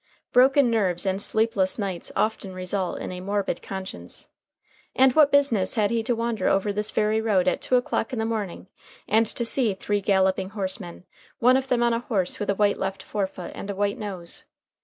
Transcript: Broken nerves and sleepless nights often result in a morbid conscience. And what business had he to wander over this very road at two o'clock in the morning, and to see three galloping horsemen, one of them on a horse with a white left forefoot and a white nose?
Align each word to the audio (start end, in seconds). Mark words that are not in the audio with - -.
Broken 0.33 0.71
nerves 0.71 1.05
and 1.05 1.21
sleepless 1.21 1.77
nights 1.77 2.11
often 2.15 2.55
result 2.55 2.99
in 2.99 3.11
a 3.11 3.21
morbid 3.21 3.61
conscience. 3.61 4.29
And 4.95 5.13
what 5.13 5.31
business 5.31 5.75
had 5.75 5.91
he 5.91 6.01
to 6.01 6.15
wander 6.15 6.49
over 6.49 6.73
this 6.73 6.89
very 6.89 7.21
road 7.21 7.47
at 7.47 7.61
two 7.61 7.75
o'clock 7.75 8.11
in 8.11 8.17
the 8.17 8.25
morning, 8.25 8.65
and 9.07 9.27
to 9.27 9.45
see 9.45 9.75
three 9.75 10.01
galloping 10.01 10.49
horsemen, 10.49 11.03
one 11.37 11.55
of 11.55 11.67
them 11.67 11.83
on 11.83 11.93
a 11.93 11.99
horse 11.99 12.39
with 12.39 12.49
a 12.49 12.55
white 12.55 12.77
left 12.79 13.03
forefoot 13.03 13.51
and 13.53 13.69
a 13.69 13.75
white 13.75 13.99
nose? 13.99 14.45